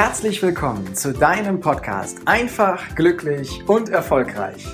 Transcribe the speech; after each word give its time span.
Herzlich 0.00 0.40
willkommen 0.42 0.94
zu 0.94 1.12
deinem 1.12 1.58
Podcast 1.58 2.18
Einfach, 2.24 2.94
glücklich 2.94 3.64
und 3.66 3.88
erfolgreich. 3.88 4.64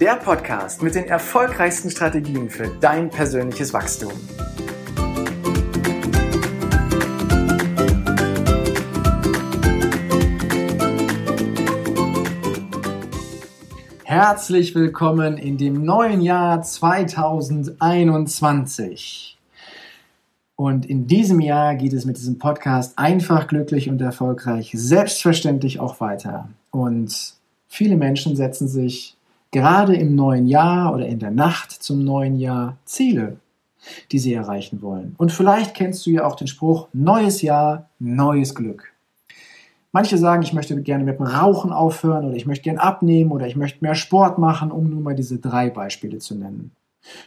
Der 0.00 0.16
Podcast 0.16 0.82
mit 0.82 0.94
den 0.94 1.04
erfolgreichsten 1.04 1.90
Strategien 1.90 2.48
für 2.48 2.68
dein 2.80 3.10
persönliches 3.10 3.74
Wachstum. 3.74 4.12
Herzlich 14.04 14.74
willkommen 14.74 15.36
in 15.36 15.58
dem 15.58 15.84
neuen 15.84 16.22
Jahr 16.22 16.62
2021. 16.62 19.37
Und 20.60 20.86
in 20.86 21.06
diesem 21.06 21.38
Jahr 21.38 21.76
geht 21.76 21.92
es 21.92 22.04
mit 22.04 22.16
diesem 22.16 22.40
Podcast 22.40 22.98
einfach, 22.98 23.46
glücklich 23.46 23.88
und 23.88 24.00
erfolgreich 24.00 24.72
selbstverständlich 24.74 25.78
auch 25.78 26.00
weiter. 26.00 26.48
Und 26.72 27.34
viele 27.68 27.96
Menschen 27.96 28.34
setzen 28.34 28.66
sich 28.66 29.16
gerade 29.52 29.94
im 29.94 30.16
neuen 30.16 30.48
Jahr 30.48 30.92
oder 30.92 31.06
in 31.06 31.20
der 31.20 31.30
Nacht 31.30 31.70
zum 31.70 32.04
neuen 32.04 32.40
Jahr 32.40 32.76
Ziele, 32.84 33.36
die 34.10 34.18
sie 34.18 34.34
erreichen 34.34 34.82
wollen. 34.82 35.14
Und 35.16 35.30
vielleicht 35.30 35.76
kennst 35.76 36.04
du 36.04 36.10
ja 36.10 36.26
auch 36.26 36.34
den 36.34 36.48
Spruch, 36.48 36.88
neues 36.92 37.40
Jahr, 37.40 37.88
neues 38.00 38.52
Glück. 38.56 38.92
Manche 39.92 40.18
sagen, 40.18 40.42
ich 40.42 40.54
möchte 40.54 40.82
gerne 40.82 41.04
mit 41.04 41.20
dem 41.20 41.26
Rauchen 41.26 41.70
aufhören 41.70 42.24
oder 42.24 42.36
ich 42.36 42.46
möchte 42.46 42.64
gerne 42.64 42.82
abnehmen 42.82 43.30
oder 43.30 43.46
ich 43.46 43.54
möchte 43.54 43.78
mehr 43.80 43.94
Sport 43.94 44.38
machen, 44.38 44.72
um 44.72 44.90
nur 44.90 45.02
mal 45.02 45.14
diese 45.14 45.38
drei 45.38 45.70
Beispiele 45.70 46.18
zu 46.18 46.34
nennen. 46.34 46.72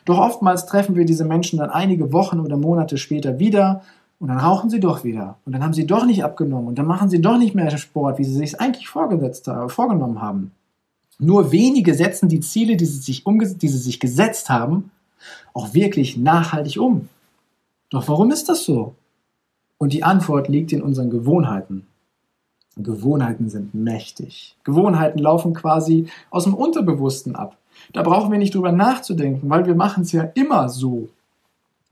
Doch 0.06 0.18
oftmals 0.18 0.66
treffen 0.66 0.96
wir 0.96 1.06
diese 1.06 1.26
Menschen 1.26 1.60
dann 1.60 1.70
einige 1.70 2.12
Wochen 2.14 2.40
oder 2.40 2.58
Monate 2.58 2.98
später 2.98 3.40
wieder 3.40 3.82
und 4.20 4.28
dann 4.28 4.38
rauchen 4.38 4.70
sie 4.70 4.80
doch 4.80 5.04
wieder. 5.04 5.38
Und 5.46 5.54
dann 5.54 5.64
haben 5.64 5.74
sie 5.74 5.88
doch 5.88 6.06
nicht 6.06 6.24
abgenommen 6.24 6.68
und 6.68 6.78
dann 6.78 6.86
machen 6.86 7.10
sie 7.10 7.22
doch 7.22 7.38
nicht 7.38 7.56
mehr 7.56 7.76
Sport, 7.78 8.20
wie 8.20 8.24
sie 8.24 8.36
sich 8.36 8.60
eigentlich 8.60 8.88
vorgesetzt, 8.88 9.48
äh, 9.48 9.68
vorgenommen 9.68 10.22
haben. 10.22 10.52
Nur 11.20 11.52
wenige 11.52 11.94
setzen 11.94 12.30
die 12.30 12.40
Ziele, 12.40 12.78
die 12.78 12.86
sie, 12.86 13.00
sich 13.00 13.24
die 13.24 13.68
sie 13.68 13.78
sich 13.78 14.00
gesetzt 14.00 14.50
haben, 14.50 14.92
auch 15.54 15.74
wirklich 15.74 16.18
nachhaltig 16.18 16.80
um. 16.80 17.10
Doch 17.90 18.08
warum 18.08 18.32
ist 18.32 18.50
das 18.50 18.64
so? 18.64 18.96
Und 19.78 19.94
die 19.94 20.04
Antwort 20.04 20.48
liegt 20.48 20.72
in 20.72 20.82
unseren 20.82 21.10
Gewohnheiten. 21.10 21.86
Gewohnheiten 22.78 23.50
sind 23.50 23.74
mächtig. 23.74 24.56
Gewohnheiten 24.64 25.20
laufen 25.20 25.54
quasi 25.54 26.08
aus 26.30 26.46
dem 26.46 26.54
Unterbewussten 26.54 27.36
ab. 27.36 27.58
Da 27.94 28.04
brauchen 28.04 28.32
wir 28.32 28.40
nicht 28.40 28.56
drüber 28.56 28.72
nachzudenken, 28.72 29.50
weil 29.50 29.66
wir 29.66 29.76
machen 29.76 30.04
es 30.04 30.12
ja 30.12 30.24
immer 30.24 30.70
so. 30.70 31.10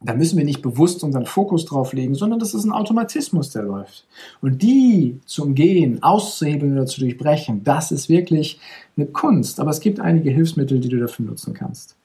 Da 0.01 0.13
müssen 0.13 0.37
wir 0.37 0.45
nicht 0.45 0.61
bewusst 0.61 1.03
unseren 1.03 1.25
Fokus 1.25 1.65
drauf 1.65 1.91
legen, 1.91 2.15
sondern 2.15 2.39
das 2.39 2.53
ist 2.53 2.63
ein 2.63 2.71
Automatismus, 2.71 3.51
der 3.51 3.63
läuft. 3.63 4.05
Und 4.41 4.61
die 4.61 5.19
zu 5.25 5.43
umgehen, 5.43 6.01
auszuhebeln 6.01 6.73
oder 6.73 6.85
zu 6.85 7.01
durchbrechen, 7.01 7.65
das 7.65 7.91
ist 7.91 8.07
wirklich 8.07 8.59
eine 8.95 9.07
Kunst. 9.07 9.59
Aber 9.59 9.71
es 9.71 9.81
gibt 9.81 9.99
einige 9.99 10.29
Hilfsmittel, 10.29 10.79
die 10.79 10.87
du 10.87 10.99
dafür 10.99 11.25
nutzen 11.25 11.53
kannst. 11.53 11.97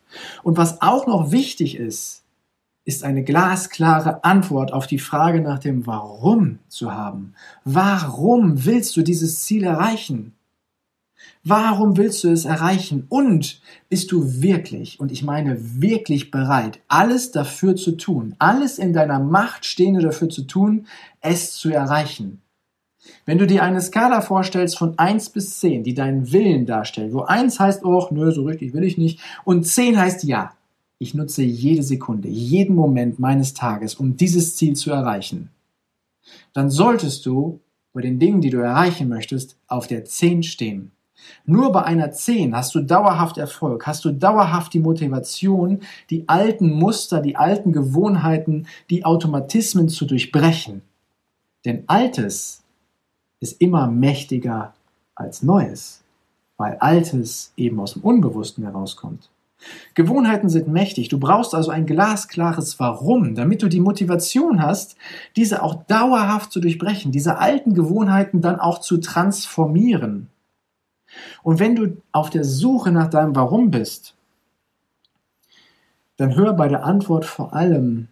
Und 0.43 0.57
was 0.57 0.83
auch 0.83 1.07
noch 1.07 1.31
wichtig 1.31 1.77
ist, 1.77 2.25
ist 2.85 3.05
eine 3.05 3.23
glasklare 3.23 4.25
Antwort 4.25 4.73
auf 4.73 4.87
die 4.87 4.99
Frage 4.99 5.41
nach 5.41 5.59
dem 5.59 5.87
Warum 5.87 6.59
zu 6.69 6.93
haben. 6.93 7.35
Warum 7.65 8.65
willst 8.65 8.97
du 8.97 9.03
dieses 9.03 9.41
Ziel 9.45 9.65
erreichen? 9.65 10.35
Warum 11.43 11.97
willst 11.97 12.25
du 12.25 12.29
es 12.29 12.45
erreichen? 12.45 13.07
Und 13.09 13.61
bist 13.89 14.13
du 14.13 14.43
wirklich, 14.43 14.99
und 14.99 15.13
ich 15.13 15.23
meine 15.23 15.81
wirklich 15.81 16.31
bereit, 16.31 16.81
alles 16.89 17.33
dafür 17.33 17.77
zu 17.77 17.93
tun, 17.93 18.35
alles 18.39 18.79
in 18.79 18.93
deiner 18.93 19.19
Macht 19.19 19.67
Stehende 19.67 20.01
dafür 20.01 20.29
zu 20.29 20.43
tun, 20.43 20.87
es 21.21 21.53
zu 21.55 21.71
erreichen? 21.71 22.41
Wenn 23.27 23.39
du 23.39 23.47
dir 23.47 23.63
eine 23.63 23.81
Skala 23.81 24.23
vorstellst 24.23 24.79
von 24.79 24.99
1 24.99 25.31
bis 25.31 25.61
10, 25.61 25.85
die 25.85 25.95
deinen 25.95 26.33
Willen 26.33 26.65
darstellt, 26.65 27.13
wo 27.13 27.23
1 27.23 27.61
heißt, 27.61 27.85
oh, 27.85 28.09
nö, 28.11 28.33
so 28.33 28.45
richtig 28.45 28.73
will 28.73 28.85
ich 28.85 28.97
nicht, 28.97 29.21
und 29.45 29.67
10 29.67 29.99
heißt 29.99 30.25
ja, 30.25 30.53
ich 30.99 31.13
nutze 31.13 31.43
jede 31.43 31.83
Sekunde, 31.83 32.29
jeden 32.29 32.75
Moment 32.75 33.19
meines 33.19 33.53
Tages, 33.53 33.95
um 33.95 34.17
dieses 34.17 34.57
Ziel 34.57 34.75
zu 34.75 34.91
erreichen, 34.91 35.51
dann 36.55 36.71
solltest 36.71 37.27
du 37.27 37.61
bei 37.93 38.01
den 38.01 38.19
Dingen, 38.19 38.41
die 38.41 38.51
du 38.51 38.59
erreichen 38.59 39.09
möchtest, 39.09 39.57
auf 39.67 39.87
der 39.87 40.05
10 40.05 40.43
stehen. 40.43 40.91
Nur 41.47 41.73
bei 41.73 41.83
einer 41.83 42.11
10 42.11 42.57
hast 42.57 42.75
du 42.75 42.81
dauerhaft 42.81 43.39
Erfolg, 43.39 43.87
hast 43.87 44.05
du 44.05 44.13
dauerhaft 44.13 44.75
die 44.75 44.81
Motivation, 44.81 45.81
die 46.11 46.29
alten 46.29 46.73
Muster, 46.73 47.21
die 47.21 47.37
alten 47.37 47.73
Gewohnheiten, 47.73 48.67
die 48.91 49.05
Automatismen 49.05 49.89
zu 49.89 50.07
durchbrechen. 50.07 50.83
Denn 51.65 51.85
Altes 51.87 52.63
ist 53.41 53.61
immer 53.61 53.87
mächtiger 53.87 54.75
als 55.15 55.43
Neues, 55.43 56.03
weil 56.57 56.77
Altes 56.79 57.53
eben 57.57 57.81
aus 57.81 57.95
dem 57.95 58.03
Unbewussten 58.03 58.65
herauskommt. 58.65 59.31
Gewohnheiten 59.95 60.49
sind 60.49 60.69
mächtig. 60.69 61.09
Du 61.09 61.19
brauchst 61.19 61.55
also 61.55 61.71
ein 61.71 61.87
glasklares 61.87 62.79
Warum, 62.81 63.35
damit 63.35 63.63
du 63.63 63.69
die 63.69 63.81
Motivation 63.81 64.63
hast, 64.63 64.97
diese 65.37 65.63
auch 65.63 65.85
dauerhaft 65.85 66.53
zu 66.53 66.61
durchbrechen, 66.61 67.13
diese 67.13 67.39
alten 67.39 67.75
Gewohnheiten 67.75 68.43
dann 68.43 68.61
auch 68.61 68.81
zu 68.81 68.99
transformieren. 68.99 70.29
Und 71.43 71.59
wenn 71.59 71.77
du 71.77 71.97
auf 72.13 72.31
der 72.31 72.45
Suche 72.45 72.91
nach 72.93 73.09
deinem 73.09 73.37
Warum 73.37 73.71
bist, 73.71 74.15
dann 76.17 76.35
hör 76.35 76.53
bei 76.53 76.69
der 76.69 76.85
Antwort 76.85 77.25
vor 77.25 77.55
allem 77.55 78.09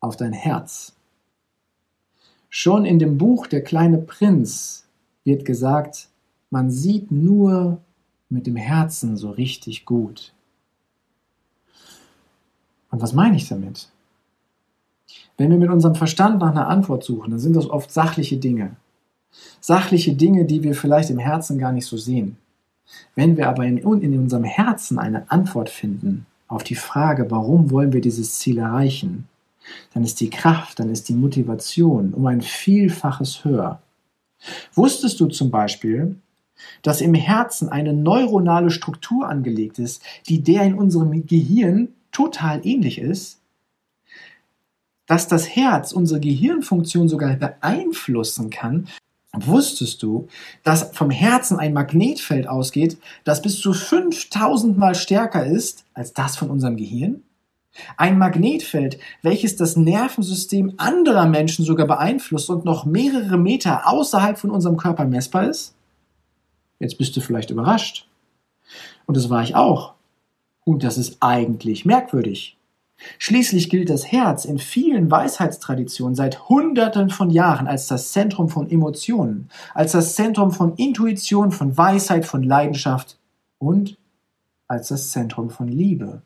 auf 0.00 0.16
dein 0.16 0.32
Herz. 0.32 0.94
Schon 2.48 2.84
in 2.84 2.98
dem 2.98 3.18
Buch 3.18 3.46
Der 3.46 3.62
kleine 3.62 3.98
Prinz 3.98 4.86
wird 5.24 5.44
gesagt, 5.44 6.08
man 6.50 6.70
sieht 6.70 7.12
nur 7.12 7.78
mit 8.28 8.46
dem 8.46 8.56
Herzen 8.56 9.16
so 9.16 9.30
richtig 9.30 9.84
gut. 9.84 10.32
Und 12.90 13.00
was 13.00 13.12
meine 13.12 13.36
ich 13.36 13.48
damit? 13.48 13.88
Wenn 15.36 15.50
wir 15.50 15.58
mit 15.58 15.70
unserem 15.70 15.94
Verstand 15.94 16.40
nach 16.40 16.50
einer 16.50 16.68
Antwort 16.68 17.04
suchen, 17.04 17.30
dann 17.30 17.40
sind 17.40 17.54
das 17.54 17.70
oft 17.70 17.92
sachliche 17.92 18.36
Dinge. 18.36 18.76
Sachliche 19.60 20.14
Dinge, 20.14 20.44
die 20.44 20.62
wir 20.62 20.74
vielleicht 20.74 21.10
im 21.10 21.18
Herzen 21.18 21.58
gar 21.58 21.72
nicht 21.72 21.86
so 21.86 21.96
sehen. 21.96 22.36
Wenn 23.14 23.36
wir 23.36 23.48
aber 23.48 23.64
in, 23.64 23.84
unserem 23.84 24.44
Herzen 24.44 24.98
eine 24.98 25.30
Antwort 25.30 25.70
finden 25.70 26.26
auf 26.48 26.64
die 26.64 26.74
Frage, 26.74 27.30
warum 27.30 27.70
wollen 27.70 27.92
wir 27.92 28.00
dieses 28.00 28.38
Ziel 28.38 28.58
erreichen, 28.58 29.28
dann 29.94 30.02
ist 30.02 30.20
die 30.20 30.30
Kraft, 30.30 30.80
dann 30.80 30.90
ist 30.90 31.08
die 31.08 31.14
Motivation 31.14 32.12
um 32.14 32.26
ein 32.26 32.40
Vielfaches 32.40 33.44
höher. 33.44 33.80
Wusstest 34.74 35.20
du 35.20 35.26
zum 35.26 35.50
Beispiel, 35.50 36.16
dass 36.82 37.00
im 37.00 37.14
Herzen 37.14 37.68
eine 37.68 37.92
neuronale 37.92 38.70
Struktur 38.70 39.28
angelegt 39.28 39.78
ist, 39.78 40.02
die 40.28 40.42
der 40.42 40.64
in 40.64 40.74
unserem 40.74 41.26
Gehirn 41.26 41.88
total 42.10 42.66
ähnlich 42.66 42.98
ist? 42.98 43.38
Dass 45.06 45.28
das 45.28 45.48
Herz 45.48 45.92
unsere 45.92 46.20
Gehirnfunktion 46.20 47.08
sogar 47.08 47.34
beeinflussen 47.36 48.50
kann 48.50 48.88
Wusstest 49.32 50.02
du, 50.02 50.26
dass 50.64 50.90
vom 50.92 51.10
Herzen 51.10 51.58
ein 51.58 51.72
Magnetfeld 51.72 52.48
ausgeht, 52.48 52.98
das 53.22 53.42
bis 53.42 53.60
zu 53.60 53.72
5000 53.72 54.76
mal 54.76 54.94
stärker 54.94 55.46
ist 55.46 55.84
als 55.94 56.12
das 56.12 56.36
von 56.36 56.50
unserem 56.50 56.76
Gehirn? 56.76 57.22
Ein 57.96 58.18
Magnetfeld, 58.18 58.98
welches 59.22 59.54
das 59.54 59.76
Nervensystem 59.76 60.74
anderer 60.78 61.26
Menschen 61.26 61.64
sogar 61.64 61.86
beeinflusst 61.86 62.50
und 62.50 62.64
noch 62.64 62.84
mehrere 62.84 63.38
Meter 63.38 63.86
außerhalb 63.86 64.36
von 64.36 64.50
unserem 64.50 64.76
Körper 64.76 65.04
messbar 65.04 65.48
ist? 65.48 65.74
Jetzt 66.80 66.98
bist 66.98 67.16
du 67.16 67.20
vielleicht 67.20 67.50
überrascht. 67.50 68.08
Und 69.06 69.16
das 69.16 69.30
war 69.30 69.44
ich 69.44 69.54
auch. 69.54 69.94
Und 70.64 70.82
das 70.82 70.98
ist 70.98 71.18
eigentlich 71.20 71.84
merkwürdig. 71.84 72.56
Schließlich 73.18 73.70
gilt 73.70 73.90
das 73.90 74.10
Herz 74.10 74.44
in 74.44 74.58
vielen 74.58 75.10
Weisheitstraditionen 75.10 76.14
seit 76.14 76.48
Hunderten 76.48 77.10
von 77.10 77.30
Jahren 77.30 77.66
als 77.66 77.86
das 77.86 78.12
Zentrum 78.12 78.48
von 78.48 78.70
Emotionen, 78.70 79.48
als 79.74 79.92
das 79.92 80.14
Zentrum 80.14 80.52
von 80.52 80.74
Intuition, 80.76 81.52
von 81.52 81.76
Weisheit, 81.76 82.26
von 82.26 82.42
Leidenschaft 82.42 83.18
und 83.58 83.96
als 84.68 84.88
das 84.88 85.10
Zentrum 85.10 85.50
von 85.50 85.68
Liebe. 85.68 86.22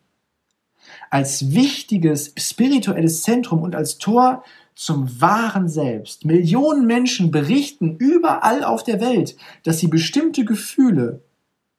Als 1.10 1.54
wichtiges 1.54 2.34
spirituelles 2.36 3.22
Zentrum 3.22 3.62
und 3.62 3.74
als 3.74 3.98
Tor 3.98 4.44
zum 4.74 5.20
wahren 5.20 5.68
Selbst. 5.68 6.24
Millionen 6.24 6.86
Menschen 6.86 7.30
berichten 7.30 7.96
überall 7.96 8.64
auf 8.64 8.82
der 8.82 9.00
Welt, 9.00 9.36
dass 9.62 9.78
sie 9.78 9.86
bestimmte 9.86 10.44
Gefühle 10.44 11.22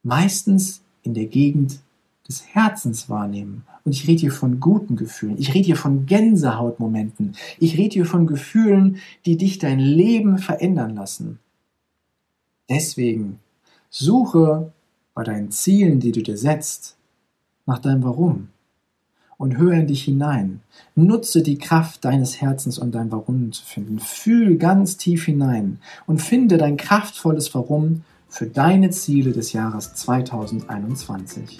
meistens 0.02 0.82
in 1.04 1.14
der 1.14 1.26
Gegend 1.26 1.80
des 2.28 2.46
Herzens 2.48 3.10
wahrnehmen. 3.10 3.66
Und 3.86 3.92
ich 3.92 4.08
rede 4.08 4.22
hier 4.22 4.32
von 4.32 4.60
guten 4.60 4.96
Gefühlen. 4.96 5.38
Ich 5.38 5.54
rede 5.54 5.68
hier 5.68 5.76
von 5.76 6.08
Gänsehautmomenten. 6.08 7.36
Ich 7.60 7.78
rede 7.78 7.94
hier 7.94 8.06
von 8.06 8.26
Gefühlen, 8.26 8.98
die 9.26 9.38
dich 9.38 9.60
dein 9.60 9.80
Leben 9.80 10.40
verändern 10.40 10.96
lassen. 10.96 11.40
Deswegen 12.68 13.40
suche 13.92 14.74
bei 15.14 15.24
deinen 15.24 15.52
Zielen, 15.52 16.00
die 16.00 16.12
du 16.12 16.24
dir 16.24 16.36
setzt, 16.36 16.98
nach 17.68 17.80
deinem 17.80 18.04
Warum. 18.04 18.50
und 19.38 19.58
höre 19.58 19.74
in 19.74 19.88
dich 19.88 20.04
hinein. 20.04 20.62
Nutze 20.96 21.44
die 21.44 21.58
Kraft 21.58 22.06
deines 22.06 22.40
Herzens, 22.42 22.80
um 22.80 22.92
dein 22.92 23.12
Warum 23.12 23.52
zu 23.52 23.66
finden. 23.66 24.00
Fühl 24.00 24.58
ganz 24.58 24.98
tief 24.98 25.26
hinein 25.26 25.80
und 26.08 26.22
finde 26.22 26.58
dein 26.58 26.78
kraftvolles 26.78 27.54
Warum 27.54 28.04
für 28.30 28.48
deine 28.48 28.90
Ziele 28.92 29.34
des 29.34 29.54
Jahres 29.54 29.94
2021. 29.94 31.60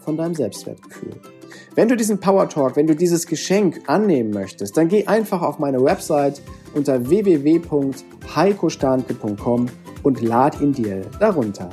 von 0.00 0.16
deinem 0.16 0.34
Selbstwertgefühl. 0.34 1.12
Wenn 1.74 1.88
du 1.88 1.96
diesen 1.96 2.20
Power 2.20 2.48
Talk, 2.48 2.76
wenn 2.76 2.86
du 2.86 2.94
dieses 2.94 3.26
Geschenk 3.26 3.80
annehmen 3.86 4.30
möchtest, 4.30 4.76
dann 4.76 4.86
geh 4.88 5.06
einfach 5.06 5.42
auf 5.42 5.58
meine 5.58 5.82
Website 5.82 6.40
unter 6.74 7.08
www.heikostanke.com 7.08 9.66
und 10.02 10.22
lad 10.22 10.60
ihn 10.60 10.72
dir 10.72 11.02
darunter. 11.18 11.70